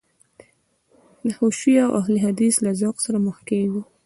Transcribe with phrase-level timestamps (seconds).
[1.25, 3.81] د حشویه او اهل حدیث له ذوق سره مخ کېږو.